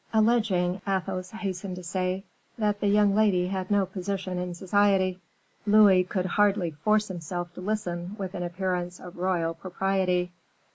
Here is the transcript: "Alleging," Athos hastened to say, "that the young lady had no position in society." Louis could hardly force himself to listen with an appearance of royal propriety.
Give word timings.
"Alleging," 0.15 0.81
Athos 0.87 1.29
hastened 1.29 1.75
to 1.75 1.83
say, 1.83 2.23
"that 2.57 2.79
the 2.79 2.87
young 2.87 3.13
lady 3.13 3.45
had 3.49 3.69
no 3.69 3.85
position 3.85 4.39
in 4.39 4.55
society." 4.55 5.19
Louis 5.67 6.03
could 6.05 6.25
hardly 6.25 6.71
force 6.71 7.07
himself 7.07 7.53
to 7.53 7.61
listen 7.61 8.15
with 8.17 8.33
an 8.33 8.41
appearance 8.41 8.99
of 8.99 9.15
royal 9.19 9.53
propriety. 9.53 10.31